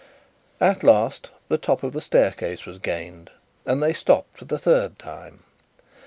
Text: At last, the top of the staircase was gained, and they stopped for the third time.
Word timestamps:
At 0.59 0.81
last, 0.81 1.29
the 1.47 1.59
top 1.59 1.83
of 1.83 1.93
the 1.93 2.01
staircase 2.01 2.65
was 2.65 2.79
gained, 2.79 3.29
and 3.67 3.83
they 3.83 3.93
stopped 3.93 4.35
for 4.35 4.45
the 4.45 4.57
third 4.57 4.97
time. 4.97 5.43